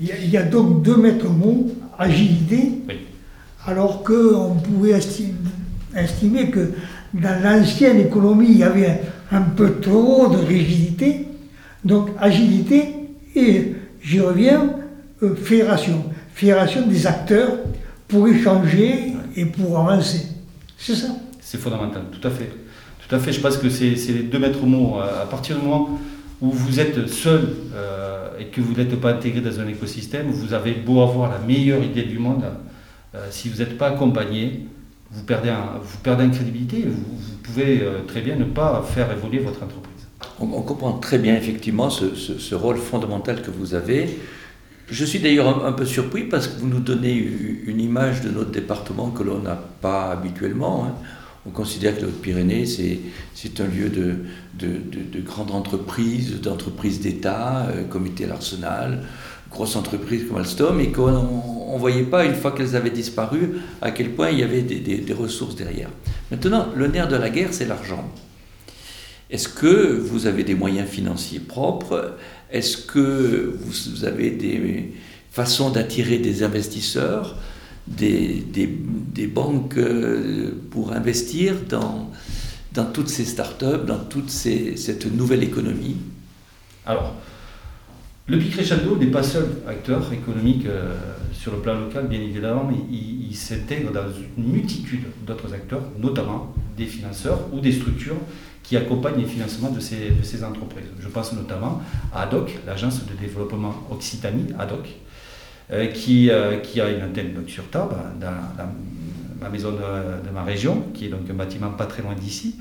[0.00, 2.72] Il y a, donc deux maîtres mots, agilité,
[3.66, 4.98] alors qu'on pouvait
[5.94, 6.72] estimer, que
[7.14, 11.26] dans l'ancienne économie, il y avait un peu trop de rigidité.
[11.84, 12.94] Donc agilité
[13.34, 14.74] et, j'y reviens,
[15.22, 16.04] euh, fédération.
[16.34, 17.58] Fédération des acteurs
[18.08, 20.26] pour échanger et pour avancer.
[20.78, 21.08] C'est ça?
[21.40, 22.50] C'est fondamental, tout à fait.
[23.12, 24.96] Tout à fait, je pense que c'est les deux maîtres mots.
[24.98, 26.00] À partir du moment
[26.40, 30.54] où vous êtes seul euh, et que vous n'êtes pas intégré dans un écosystème, vous
[30.54, 32.42] avez beau avoir la meilleure idée du monde,
[33.14, 34.66] euh, si vous n'êtes pas accompagné,
[35.10, 38.82] vous perdez, un, vous perdez en crédibilité, vous, vous pouvez euh, très bien ne pas
[38.82, 40.06] faire évoluer votre entreprise.
[40.40, 44.20] On, comprend très bien effectivement ce, rôle fondamental que vous avez.
[44.90, 48.30] Je suis d'ailleurs un, un, peu surpris parce que vous nous donnez une image de
[48.30, 50.86] notre département que l'on n'a pas habituellement.
[50.86, 50.94] Hein.
[51.46, 54.14] On considère que le Pyrénées, c'est un lieu de,
[54.58, 59.02] de, de, de grandes entreprises, d'entreprises d'État, euh, comité l'Arsenal,
[59.50, 63.90] grosses entreprises comme Alstom, et qu'on ne voyait pas, une fois qu'elles avaient disparu, à
[63.90, 65.90] quel point il y avait des ressources derrière.
[66.30, 68.08] Maintenant, le nerf de la guerre, c'est l'argent.
[69.32, 72.16] Est-ce que vous avez des moyens financiers propres?
[72.50, 74.92] Est-ce que vous avez des
[75.30, 77.36] façons d'attirer des investisseurs?
[77.86, 82.10] Des, banques euh, pour investir dans,
[82.92, 85.96] toutes ces startups, dans toute cette nouvelle économie
[86.86, 87.14] Alors,
[88.28, 90.94] le Crescendo n'est pas seul acteur économique euh,
[91.32, 94.06] sur le plan local, bien évidemment, mais il, s'intègre dans
[94.38, 98.16] une multitude d'autres acteurs, notamment des financeurs ou des structures
[98.62, 100.86] qui accompagnent les financements de ces, entreprises.
[101.00, 101.82] Je pense notamment
[102.14, 104.86] à ADOC, l'agence de développement Occitanie, ADOC,
[105.92, 108.28] qui, euh, qui, a une antenne donc, sur Tarbes, dans,
[109.40, 112.56] ma maison de, de, ma région, qui est donc un bâtiment pas très loin d'ici.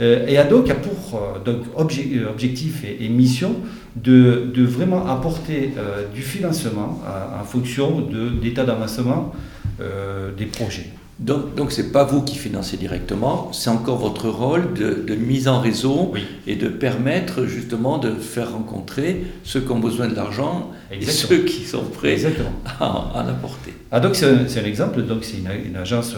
[0.00, 3.56] Euh, et ADOC a pour donc, obje, objectif et, mission
[3.94, 5.72] de, de vraiment apporter
[6.14, 7.00] du financement
[7.40, 8.06] en fonction
[8.42, 9.32] d'état d'avancement
[9.78, 10.90] des projets.
[11.18, 15.48] Donc, ce n'est pas vous qui financez directement, c'est encore votre rôle de, de mise
[15.48, 16.24] en réseau oui.
[16.46, 21.38] et de permettre justement de faire rencontrer ceux qui ont besoin de l'argent et ceux
[21.38, 22.52] qui sont prêts Exactement.
[22.80, 23.72] à, en apporter.
[23.90, 26.16] Ah, donc c'est un, un, exemple, donc c'est une, une, agence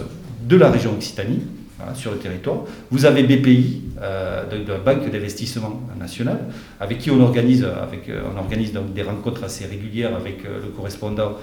[0.49, 1.43] de la région Occitanie
[1.81, 2.63] hein, sur le territoire.
[2.91, 6.41] Vous avez BPI, euh, de, de, la Banque d'investissement nationale,
[6.81, 10.59] avec qui on organise, avec, euh, on organise donc des rencontres assez régulières avec euh,
[10.61, 11.35] le correspondant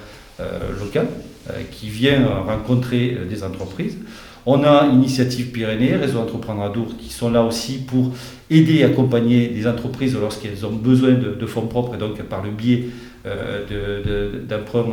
[0.41, 1.34] euh, local euh,
[1.71, 3.97] qui vient rencontrer euh, des entreprises.
[4.45, 8.13] On a Initiative Pyrénées, Réseau Entreprendre à Dour, qui sont là aussi pour
[8.49, 12.51] aider et accompagner des entreprises lorsqu'elles ont besoin de, fonds propres et donc par le
[12.51, 12.85] biais
[13.25, 14.85] euh, d'emprunts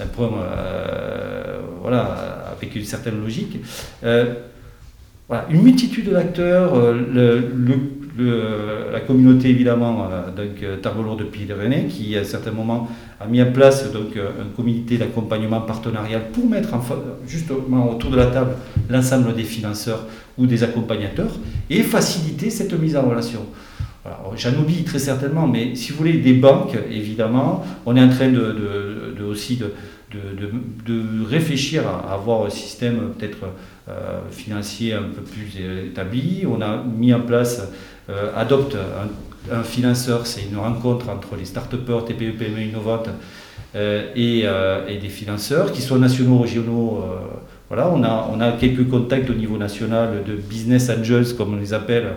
[0.00, 3.58] euh, voilà, avec une certaine logique.
[4.04, 4.34] Euh,
[5.28, 7.50] voilà, une multitude d'acteurs, le,
[8.20, 12.88] le, la communauté évidemment euh, donc euh, Tarbolour de Pyrénées qui à un certain moment
[13.20, 16.80] a mis en place donc euh, un comité d'accompagnement partenarial pour mettre en,
[17.26, 18.52] justement autour de la table
[18.88, 20.06] l'ensemble des financeurs
[20.38, 21.34] ou des accompagnateurs
[21.68, 23.40] et faciliter cette mise en relation.
[24.34, 28.30] J'en oublie très certainement, mais si vous voulez, des banques, évidemment, on est en train
[28.30, 29.72] de, de, aussi de,
[30.86, 33.38] de, réfléchir à avoir un système peut-être
[33.88, 35.52] euh, financier un peu plus
[35.86, 36.44] établi.
[36.46, 37.62] On a mis en place
[38.08, 43.08] euh, adopte un, un financeur, c'est une rencontre entre les start-upers, TPE, PME innovantes
[43.76, 47.04] euh, et, euh, et, des financeurs qui sont nationaux, régionaux.
[47.68, 51.56] Voilà, on a, on a quelques contacts au niveau national de business angels, comme on
[51.56, 52.14] les appelle,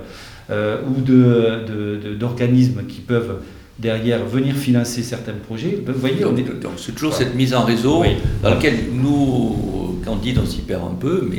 [0.49, 3.35] ou d'organismes de, de, qui peuvent
[3.77, 5.79] derrière venir financer certains projets.
[5.85, 6.45] Vous voyez, on est...
[6.77, 7.25] c'est toujours voilà.
[7.25, 8.15] cette mise en réseau oui.
[8.41, 9.55] dans laquelle nous,
[10.03, 11.29] Candide, on s'y perd un peu,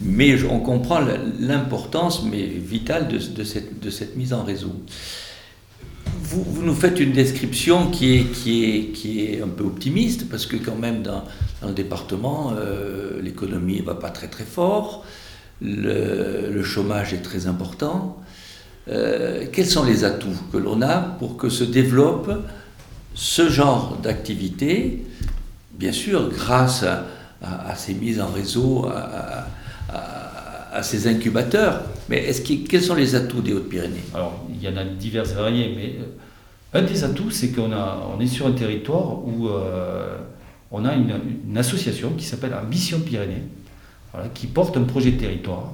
[0.00, 1.00] mais, on comprend
[1.38, 4.72] l'importance mais vitale de, cette, mise en réseau.
[6.22, 11.24] Vous, nous faites une description qui est, un peu optimiste, parce que quand même dans,
[11.60, 15.04] dans le département, euh, l'économie ne va pas très très fort,
[15.62, 18.16] le, le chômage est très important.
[18.88, 22.30] Euh, quels sont les atouts que l'on a pour que se développe
[23.14, 25.04] ce genre d'activité,
[25.78, 27.06] bien sûr grâce à,
[27.42, 28.86] à, ces mises en réseau,
[29.92, 32.30] à, ces incubateurs, mais
[32.68, 34.04] quels sont les atouts des Hautes-Pyrénées?
[34.14, 35.96] Alors, il y en a divers et variés, mais
[36.72, 40.16] un des atouts, c'est qu'on on est sur un territoire où euh,
[40.70, 43.42] on a une, association qui s'appelle Ambition Pyrénées,
[44.34, 45.72] qui porte un projet de territoire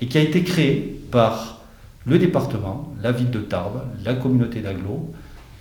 [0.00, 1.60] et qui a été créé par
[2.04, 5.10] le département, la ville de Tarbes, la communauté d'Aglo,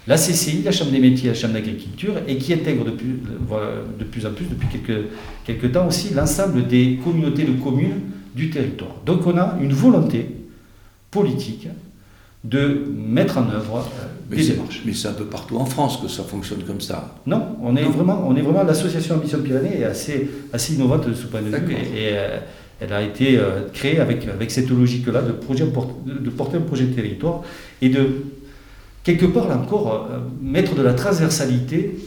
[0.08, 3.20] la CCI, la Chambre des métiers, la Chambre d'agriculture, et qui intègre de plus,
[4.00, 5.06] de plus en plus, depuis quelques,
[5.46, 8.02] quelques temps aussi, l'ensemble des communautés de communes
[8.36, 8.96] du territoire.
[9.06, 10.30] Donc on a une volonté
[11.10, 11.68] politique
[12.44, 14.84] de mettre en œuvre euh, mais des démarches.
[14.86, 17.16] Mais c'est un peu partout en France que ça fonctionne comme ça.
[17.26, 17.90] Non, on est non.
[17.90, 21.48] vraiment, on est vraiment l'association Ambition Pyrénées est assez, assez innovante de ce point de
[21.48, 21.74] vue.
[21.74, 22.38] Et, et euh,
[22.80, 26.86] elle a été euh, créée avec, avec cette logique-là de, projet, de porter un projet
[26.86, 27.42] de territoire
[27.82, 28.08] et de,
[29.06, 31.98] quelque part, là encore, euh, mettre de la transversalité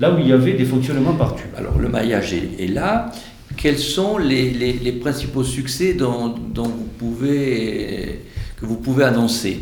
[0.00, 1.46] là où il y avait des fonctionnements partout.
[1.56, 3.10] Alors le maillage est, est là.
[3.56, 8.24] quels sont les, principaux succès dont, vous pouvez,
[8.60, 9.60] que vous pouvez annoncer?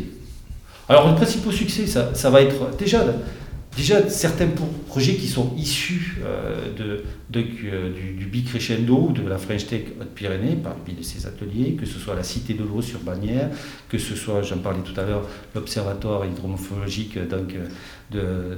[0.89, 3.03] Alors, le principal succès, ça, ça va être déjà
[3.77, 4.49] déjà certains
[4.87, 7.03] projets qui sont issus euh, de,
[7.39, 12.15] euh, du, Bicrescendo ou de la French Tech Haute-Pyrénées, parmi ces ateliers, que ce soit
[12.15, 13.51] la Cité de l'eau sur Bagnères,
[13.87, 17.53] que ce soit, j'en parlais tout à l'heure, l'Observatoire hydromorphologique donc,
[18.11, 18.57] de,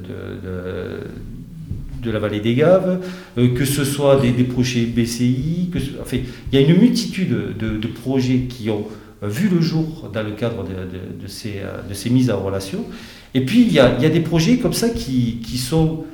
[2.01, 3.01] de, la vallée des Gaves,
[3.37, 5.69] euh, que ce soit des, projets BCI,
[6.01, 6.17] enfin,
[6.51, 8.85] il y a une multitude de, projets qui ont
[9.21, 12.85] vu le jour dans le cadre de, ces, de ces mises en relation
[13.33, 16.05] et puis, il y a, des projets comme ça qui, sont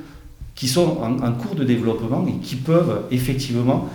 [1.00, 3.88] en, cours de développement et qui peuvent effectivement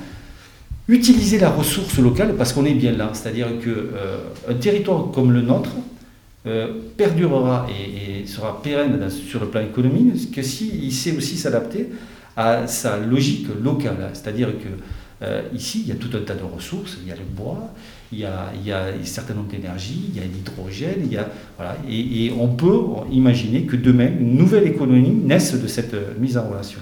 [0.88, 3.12] utiliser la ressource locale parce qu'on est bien là.
[3.14, 5.72] C'est-à-dire qu'un euh, territoire comme le nôtre
[6.48, 11.90] euh, perdurera et, sera pérenne sur le plan économique que s'il sait aussi s'adapter
[12.36, 14.10] à sa logique locale.
[14.14, 16.98] C'est-à-dire que euh, ici, il y a tout un tas de ressources.
[17.04, 17.72] Il y a le bois,
[18.12, 21.14] il y a, il y a un certain nombre d'énergies, il y a l'hydrogène, il
[21.14, 22.80] y a, voilà, et, on peut
[23.12, 26.80] imaginer que demain, une nouvelle économie naisse de cette mise en relation.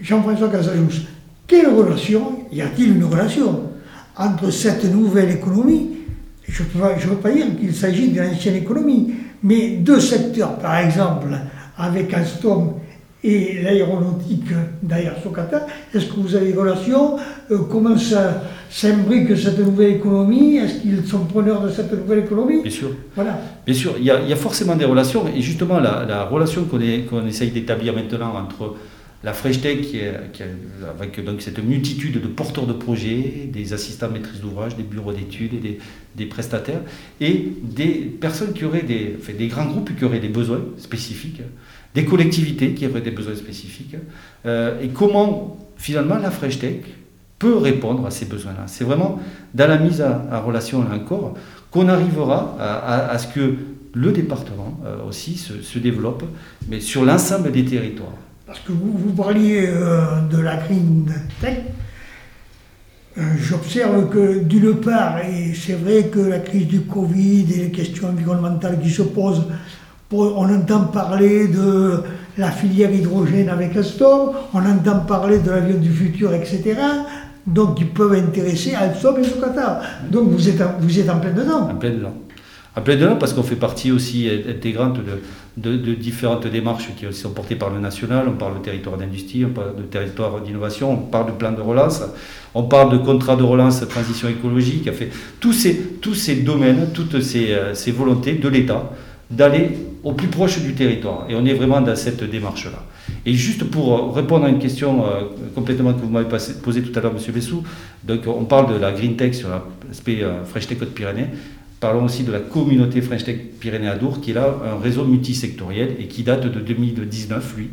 [0.00, 1.02] Jean-François Casajous,
[1.46, 3.70] quelle relation, y a-t-il une relation
[4.16, 5.90] entre cette nouvelle économie,
[6.46, 11.28] je ne veux pas dire qu'il s'agit d'une ancienne économie, mais deux secteurs, par exemple,
[11.76, 12.74] avec Alstom
[13.24, 14.50] et l'aéronautique
[14.82, 17.18] derrière Socata, est-ce que vous avez des relations
[17.50, 20.56] euh, Comment ça s'imbrique cette nouvelle économie?
[20.56, 22.62] Est-ce qu'ils sont preneurs de cette nouvelle économie?
[22.62, 22.90] Bien sûr.
[23.14, 23.38] Voilà.
[23.64, 25.24] Bien sûr, il y, a, forcément des relations.
[25.28, 28.74] Et justement, la, relation qu'on essaye d'établir maintenant entre
[29.24, 30.00] la Fresh Tech, qui
[30.98, 35.54] avec donc cette multitude de porteurs de projets, des assistants maîtrise d'ouvrage, des bureaux d'études
[35.54, 35.78] et
[36.16, 36.80] des, prestataires,
[37.20, 41.42] et des personnes qui auraient des, des grands groupes qui auraient des besoins spécifiques
[41.94, 43.96] des collectivités qui auraient des besoins spécifiques,
[44.46, 46.80] euh, et comment finalement la Fresh Tech
[47.38, 48.64] peut répondre à ces besoins-là.
[48.66, 49.18] C'est vraiment
[49.52, 51.34] dans la mise en relation là encore
[51.70, 53.54] qu'on arrivera à, ce que
[53.94, 56.24] le département euh, aussi se, développe,
[56.68, 58.12] mais sur l'ensemble des territoires.
[58.46, 61.58] Parce que vous, vous parliez euh, de la Green Tech,
[63.38, 68.08] J'observe que d'une part, et c'est vrai que la crise du Covid et les questions
[68.08, 69.48] environnementales qui se posent
[70.12, 72.02] on entend parler de
[72.38, 76.76] la filière hydrogène avec Alstom, on entend parler de l'avion du futur, etc.
[77.46, 79.80] Donc, ils peuvent intéresser Alstom et Socata.
[80.10, 81.68] Donc, vous êtes, en, vous êtes en plein dedans.
[81.70, 82.14] En plein dedans.
[82.74, 84.98] En plein dedans, parce qu'on fait partie aussi intégrante
[85.56, 88.26] de, différentes démarches qui sont portées par le national.
[88.28, 91.60] On parle de territoire d'industrie, on parle de territoire d'innovation, on parle de plan de
[91.60, 92.02] relance,
[92.54, 94.90] on parle de contrat de relance, transition écologique.
[94.92, 98.90] Fait, tous, ces, tous ces domaines, toutes ces, euh, ces volontés de l'État
[99.30, 101.26] d'aller au plus proche du territoire.
[101.28, 102.84] Et on est vraiment dans cette démarche-là.
[103.24, 105.22] Et juste pour euh, répondre à une question euh,
[105.54, 106.28] complètement que vous m'avez
[106.62, 107.32] posée tout à l'heure, M.
[107.32, 107.62] Bessou,
[108.04, 109.48] donc on parle de la Green Tech sur
[109.88, 111.26] l'aspect euh, French Tech Côte-Pyrénées.
[111.80, 116.06] Parlons aussi de la communauté French Tech Pyrénées-Adour, qui est là un réseau multisectoriel et
[116.06, 117.70] qui date de 2019, lui.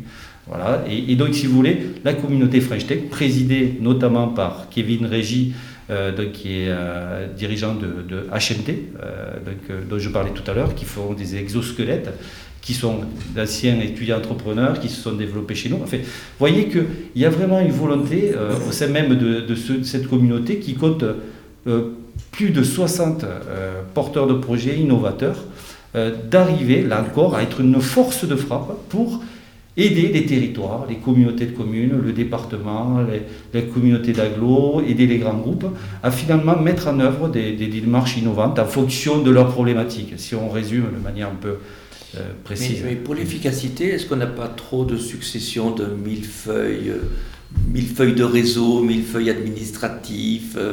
[0.48, 0.82] Voilà.
[0.90, 5.54] Et, donc, si vous voulez, la communauté French Tech, présidée notamment par Kevin Régis, euh,
[5.90, 10.84] donc, qui est euh, dirigeant de, de euh, dont je parlais tout à l'heure, qui
[10.84, 12.10] font des exosquelettes,
[12.60, 13.00] qui sont
[13.34, 15.80] d'anciens étudiants entrepreneurs, qui se sont développés chez nous.
[15.82, 18.32] Enfin, vous voyez qu'il y a vraiment une volonté
[18.68, 21.04] au sein même de, de, cette communauté qui compte
[22.30, 23.24] plus de 60
[23.94, 25.42] porteurs de projets innovateurs,
[25.94, 29.22] d'arriver là encore à être une force de frappe pour
[29.76, 33.00] aider les territoires, les communautés de communes, le département,
[33.52, 35.66] les, communautés d'agglo, aider les grands groupes
[36.02, 40.48] à finalement mettre en œuvre des, démarches innovantes en fonction de leurs problématiques, si on
[40.50, 41.58] résume de manière un peu
[42.16, 42.82] euh, précise.
[42.84, 47.02] Mais, pour l'efficacité, est-ce qu'on n'a pas trop de succession de mille feuilles, euh,
[47.68, 50.72] mille feuilles de réseau, mille feuilles administratives euh,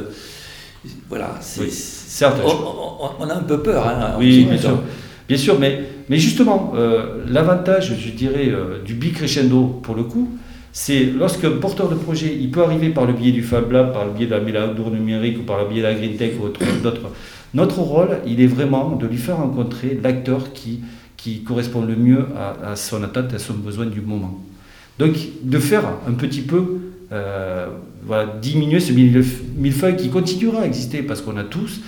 [1.08, 2.40] Voilà, c'est, certes.
[2.44, 3.86] On, a un peu peur.
[3.86, 4.82] Hein, oui, bien sûr.
[5.28, 10.28] Bien sûr, mais, mais justement, euh, l'avantage, je dirais, euh, du bicrescendo, pour le coup,
[10.72, 14.04] c'est lorsqu'un porteur de projet, il peut arriver par le biais du Fab Lab, par
[14.06, 16.48] le biais de la Méladour numérique ou par le biais de la Green Tech ou
[16.82, 17.10] d'autres.
[17.54, 20.80] Notre rôle, il est vraiment de lui faire rencontrer l'acteur qui,
[21.46, 22.24] correspond le mieux
[22.62, 24.40] à, son attente, à son besoin du moment.
[24.98, 26.78] Donc, de faire un petit peu,
[27.12, 27.66] euh,
[28.04, 31.80] voilà, diminuer ce millefeuille qui continuera à exister parce qu'on a tous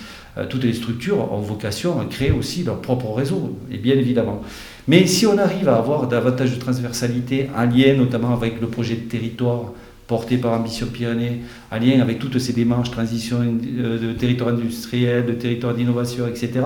[0.49, 4.41] toutes les structures ont vocation à créer aussi leur propre réseau, et bien évidemment.
[4.87, 8.95] Mais si on arrive à avoir davantage de transversalité, un lien notamment avec le projet
[8.95, 9.73] de territoire
[10.07, 11.41] porté par Ambition Pyrénées,
[11.71, 16.61] un lien avec toutes ces démarches, transition euh, de territoire industriel, de territoire d'innovation, etc.,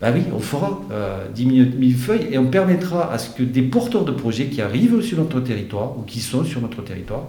[0.00, 3.62] ben oui, on fera euh, 10 000 feuilles et on permettra à ce que des
[3.62, 7.26] porteurs de projets qui arrivent sur notre territoire ou qui sont sur notre territoire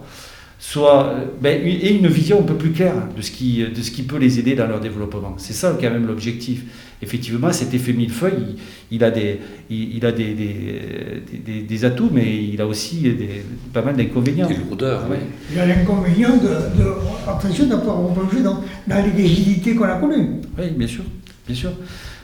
[0.66, 3.92] soit euh, ben, et une vision un peu plus claire de ce qui, de ce
[3.92, 5.36] qui peut les aider dans leur développement.
[5.38, 6.64] C'est ça quand même l'objectif.
[7.02, 8.56] Effectivement, cet effet millefeuille,
[8.90, 13.44] il, il a, des, il, a des, des, des, atouts, mais il a aussi des,
[13.74, 14.48] pas mal d'inconvénients.
[14.48, 15.18] Des lourdeurs, oui.
[15.52, 16.90] Il a l'inconvénient de, de,
[17.28, 20.40] attention, de pouvoir replonger dans, dans les rigidités qu'on a connues.
[20.58, 21.04] Oui, bien sûr.
[21.46, 21.72] Bien sûr.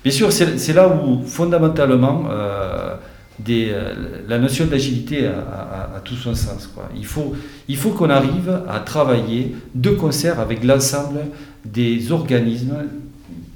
[0.02, 2.96] Bien sûr, c'est là où fondamentalement euh,
[3.50, 3.94] euh,
[4.28, 6.70] la notion d'agilité a, tout son sens.
[6.96, 11.20] Il faut, qu'on arrive à travailler de concert avec l'ensemble
[11.66, 12.76] des organismes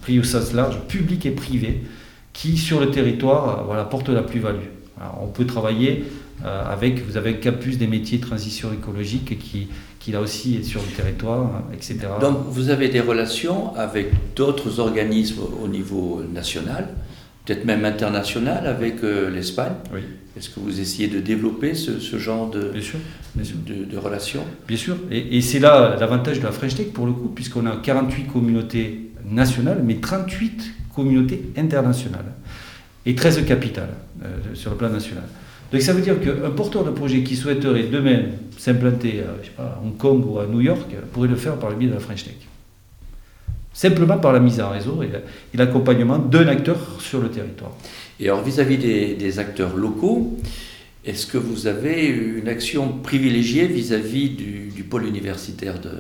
[0.01, 1.83] pris au sens large, publics et privés,
[2.33, 4.67] qui sur le territoire euh, voilà, portent la plus-value.
[5.21, 6.05] On peut travailler
[6.45, 9.67] euh, avec, vous avez un campus des métiers de transition écologique qui,
[9.99, 11.99] qui là aussi est sur le territoire, etc.
[12.21, 16.89] Donc vous avez des relations avec d'autres organismes au niveau national
[17.45, 19.73] peut-être même international avec euh, l'Espagne.
[19.93, 20.01] Oui.
[20.37, 22.97] Est-ce que vous essayez de développer ce, genre de, bien sûr,
[23.35, 24.43] De, de, relations?
[24.67, 24.97] Bien sûr.
[25.11, 29.11] Et, c'est là l'avantage de la French Tech pour le coup, puisqu'on a 48 communautés
[29.29, 32.33] nationales, mais 38 communautés internationales
[33.05, 35.23] et 13 capitales euh, sur le plan national.
[35.71, 38.21] Donc ça veut dire qu'un porteur de projet qui souhaiterait demain
[38.57, 39.23] s'implanter
[39.57, 41.99] à Hong Kong ou à New York pourrait le faire par le biais de la
[41.99, 42.35] French Tech
[43.73, 47.71] simplement par la mise en réseau et l'accompagnement d'un acteur sur le territoire.
[48.19, 50.37] Et alors vis-à-vis des, acteurs locaux,
[51.05, 55.91] est-ce que vous avez une action privilégiée vis-à-vis du, pôle universitaire de,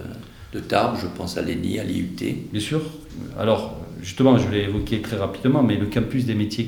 [0.53, 0.97] de Tarbes?
[1.01, 2.15] Je pense à l'ENI, à l'IUT.
[2.51, 2.81] Bien sûr.
[3.39, 6.67] Alors, justement, je l'ai évoqué très rapidement, mais le campus des métiers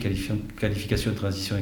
[0.57, 1.57] qualification de transition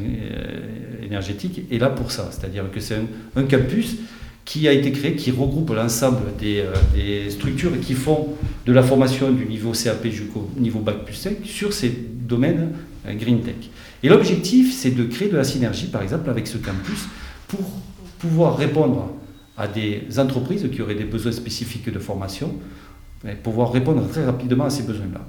[1.01, 2.29] énergétique est là pour ça.
[2.31, 2.95] C'est-à-dire que c'est
[3.35, 3.97] un, campus
[4.45, 6.63] qui a été créé, qui regroupe l'ensemble des,
[6.95, 8.29] euh, structures qui font
[8.65, 12.71] de la formation du niveau CAP jusqu'au niveau Bac plus 5 sur ces domaines
[13.07, 13.55] euh, Green Tech.
[14.01, 17.07] Et l'objectif, c'est de créer de la synergie, par exemple, avec ce campus
[17.47, 17.61] pour
[18.19, 19.11] pouvoir répondre
[19.57, 22.53] à des entreprises qui auraient des besoins spécifiques de formation,
[23.27, 25.21] et pouvoir répondre très rapidement à ces besoins-là.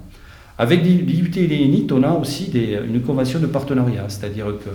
[0.57, 4.71] Avec l'IUT et l'ENIT, on a aussi des, une convention de partenariat, c'est-à-dire que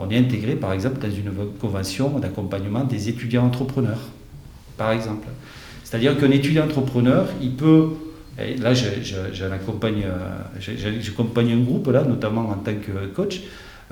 [0.00, 4.00] on est intégré, par exemple, dans une convention d'accompagnement des étudiants entrepreneurs,
[4.78, 5.28] par exemple.
[5.84, 7.90] C'est-à-dire qu'un étudiant entrepreneur, il peut,
[8.38, 10.04] là j'accompagne
[11.52, 13.42] un groupe, notamment en tant que coach,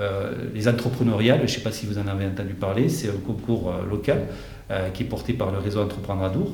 [0.00, 3.20] euh, les entrepreneuriales, je ne sais pas si vous en avez entendu parler, c'est un
[3.26, 4.28] concours euh, local
[4.70, 6.52] euh, qui est porté par le réseau Entreprendre à Dour.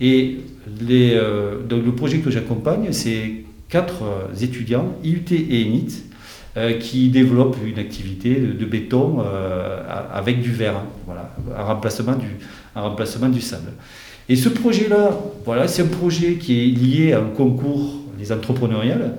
[0.00, 4.02] Et le projet que j'accompagne, c'est quatre
[4.40, 6.13] étudiants, IUT et ENIT, euh,
[6.78, 12.28] qui développe une activité de, béton euh, avec du verre, hein, voilà, un remplacement du,
[12.76, 13.72] un remplacement du sable.
[14.28, 19.16] Et ce projet-là, voilà, c'est un projet qui est lié à un concours des entrepreneuriales,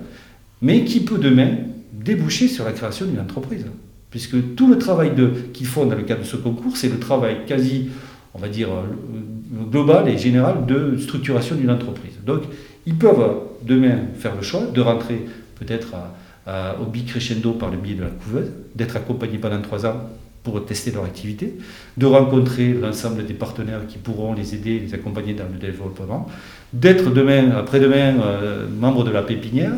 [0.62, 1.50] mais qui peut demain
[1.92, 3.66] déboucher sur la création d'une entreprise.
[4.10, 5.12] Puisque tout le travail
[5.52, 7.90] qu'ils font dans le cadre de ce concours, c'est le travail quasi,
[8.34, 12.14] on va dire, euh, global et général de structuration d'une entreprise.
[12.24, 12.42] Donc,
[12.86, 15.26] ils peuvent demain faire le choix de rentrer
[15.58, 16.16] peut-être à
[16.48, 20.08] euh, au bicrescendo par le biais de la couveuse, d'être accompagnés pendant trois ans
[20.44, 21.56] pour tester leur activité,
[21.96, 26.28] de rencontrer l'ensemble des partenaires qui pourront les aider, les accompagner dans le développement,
[26.72, 29.72] d'être demain, après-demain, euh, membre de la pépinière,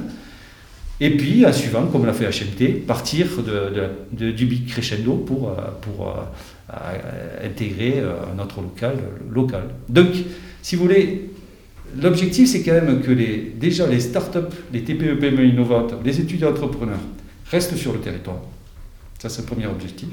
[1.01, 5.53] et puis, en suivant, comme l'a fait HMT, partir de, du big crescendo pour, euh,
[5.81, 6.13] pour
[7.43, 8.97] intégrer un autre local,
[9.31, 9.63] local.
[9.89, 10.09] Donc,
[10.61, 11.31] si vous voulez,
[12.01, 16.51] L'objectif, c'est quand même que les, déjà les startups, les TPE, PME innovantes, les étudiants
[16.51, 17.01] entrepreneurs
[17.51, 18.41] restent sur le territoire.
[19.19, 20.09] Ça, c'est le premier objectif.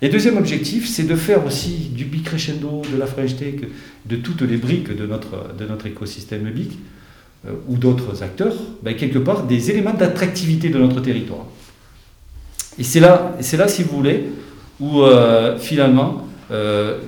[0.00, 3.54] Et deuxième objectif, c'est de faire aussi du bicrescendo, de la French Tech,
[4.06, 6.78] de toutes les briques de notre, de notre écosystème BIC,
[7.46, 11.46] euh, ou d'autres acteurs, ben, quelque part des éléments d'attractivité de notre territoire.
[12.78, 14.24] Et c'est là, là, si vous voulez,
[14.80, 16.98] où euh, finalement, euh,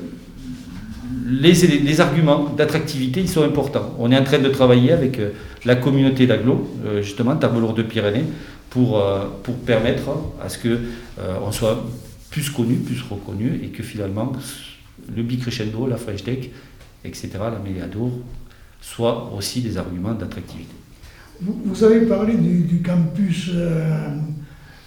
[1.25, 3.95] les, arguments d'attractivité, ils sont importants.
[3.99, 5.31] On est en train de travailler avec euh,
[5.65, 8.25] la communauté d'Aglo, euh, justement, Tableau de Pyrénées,
[8.69, 10.11] pour, euh, pour permettre
[10.43, 10.79] à ce qu'on
[11.43, 11.85] on soit
[12.31, 14.33] plus connu, plus reconnu, et que finalement,
[15.15, 16.51] le bicrescendo, la French Tech,
[17.05, 18.11] etc., la Méliadour,
[18.81, 20.75] soient aussi des arguments d'attractivité.
[21.41, 23.51] Vous, avez parlé du, campus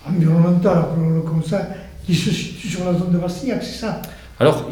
[0.07, 0.86] environnemental,
[1.26, 1.68] comme ça,
[2.05, 4.01] qui se situe sur la zone de Bastillac, c'est ça?
[4.39, 4.70] Alors,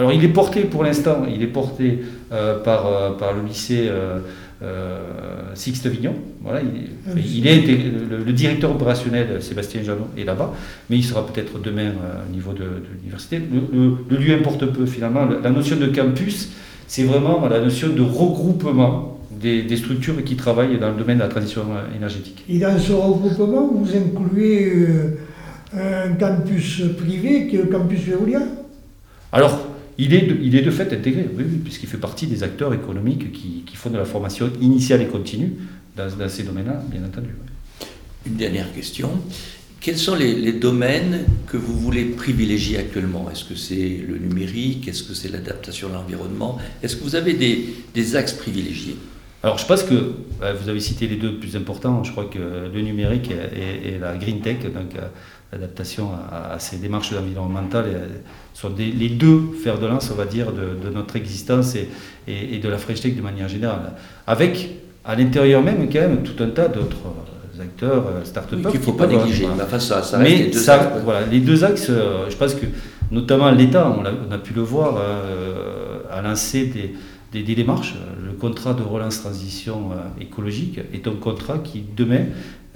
[0.00, 1.98] alors il est porté pour l'instant, il est porté
[2.32, 4.20] euh, par, euh, par le lycée euh,
[5.52, 6.14] Sixte Vignon.
[6.40, 6.62] Voilà,
[7.14, 10.54] il, est, le, directeur opérationnel Sébastien Janot est là-bas,
[10.88, 11.92] mais il sera peut-être demain
[12.26, 13.42] au niveau de, l'université.
[13.50, 15.28] Le, lieu importe peu finalement.
[15.44, 16.48] La notion de campus,
[16.86, 21.24] c'est vraiment la notion de regroupement des, des, structures qui travaillent dans le domaine de
[21.24, 22.42] la transition énergétique.
[22.48, 24.86] Et dans ce regroupement, vous incluez
[25.74, 28.44] un campus privé qui est le campus éolien?
[29.32, 32.72] Alors, il est de, il est de fait intégré, oui, puisqu'il fait partie des acteurs
[32.74, 35.52] économiques qui, font de la formation initiale et continue
[35.96, 37.30] dans, ces domaines-là, bien entendu.
[38.26, 39.10] Une dernière question.
[39.80, 43.30] Quels sont les, domaines que vous voulez privilégier actuellement?
[43.30, 44.88] Est-ce que c'est le numérique?
[44.88, 46.58] Est-ce que c'est l'adaptation à l'environnement?
[46.82, 48.96] Est-ce que vous avez des axes privilégiés?
[49.42, 52.38] Alors je pense que euh, vous avez cité les deux plus importants, je crois que
[52.38, 55.00] le numérique et, la green tech, donc euh,
[55.52, 58.06] l'adaptation à, à ces démarches environnementales, euh,
[58.52, 61.88] sont des- les deux fers de lance, on va dire, de, de notre existence et,
[62.28, 63.92] et- et de la French Tech de manière générale.
[64.26, 64.70] Avec
[65.06, 66.98] à l'intérieur même quand même tout un tas d'autres
[67.58, 69.46] acteurs, start-up Oui, Qu'il ne faut pas négliger.
[69.56, 71.02] Mais enfin, ça, ça reste les mais deux ça, axes.
[71.04, 71.90] voilà, les deux axes,
[72.28, 72.66] je pense que
[73.10, 76.94] notamment l'État, on a pu le voir, euh, a lancé des,
[77.32, 77.94] des- des démarches.
[78.24, 82.26] Le contrat de relance transition euh, écologique est un contrat qui, demain,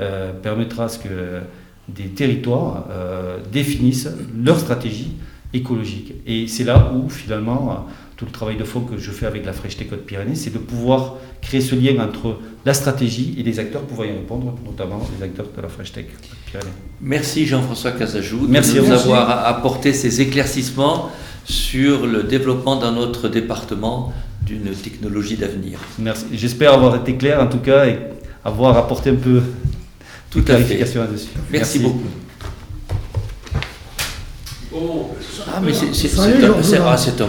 [0.00, 1.40] euh, permettra à ce que
[1.88, 4.08] des territoires euh, définissent
[4.44, 5.12] leur stratégie
[5.52, 6.14] écologique.
[6.26, 7.86] Et c'est là où, finalement,
[8.16, 10.58] tout le travail de fond que je fais avec la Fresh Tech Côte-Pyrénées, c'est de
[10.58, 15.24] pouvoir créer ce lien entre la stratégie et les acteurs pouvant y répondre, notamment les
[15.24, 16.72] acteurs de la Fresh Tech Côte-Pyrénées.
[17.00, 21.10] Merci Jean-François Casajou Merci de nous avoir apporté ces éclaircissements
[21.44, 24.12] sur le développement dans notre département
[24.44, 25.78] d'une technologie d'avenir.
[25.98, 26.26] Merci.
[26.32, 27.98] J'espère avoir été clair en tout cas et
[28.44, 29.40] avoir apporté un peu
[30.30, 30.64] Tout de à fait.
[30.64, 31.28] clarification là-dessus.
[31.50, 32.00] Merci, beaucoup.
[35.46, 37.14] Ah, mais ah, c'est un